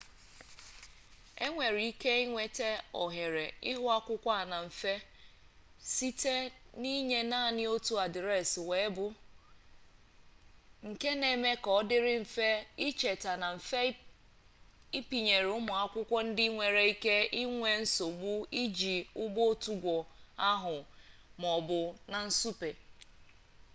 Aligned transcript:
e 1.45 1.47
nwere 1.53 1.79
ike 1.91 2.11
inweta 2.25 2.69
ohere 3.01 3.45
ihuakwụkwọ 3.71 4.29
a 4.41 4.43
na 4.51 4.57
mfe 4.67 4.93
site 5.93 6.33
n'inye 6.81 7.19
naanị 7.31 7.63
otu 7.75 7.93
adreesị 8.05 8.59
weebụ 8.69 9.05
nke 10.89 11.09
na-eme 11.19 11.51
ka 11.63 11.69
ọ 11.79 11.81
dịrị 11.89 12.13
mfe 12.23 12.47
icheta 12.87 13.31
na 13.41 13.47
mfe 13.57 13.79
ịpịnyere 14.99 15.47
ụmụ 15.57 15.71
akwụkwọ 15.83 16.17
ndị 16.27 16.45
nwere 16.53 16.81
ike 16.93 17.15
inwe 17.41 17.69
nsogbu 17.81 18.31
iji 18.61 18.95
ụgbọọtụgwo 19.23 19.95
ahụ 20.49 20.75
ma 21.39 21.47
ọ 21.57 21.59
bụ 21.67 21.79
na 22.11 22.17
nsụpe 22.27 22.69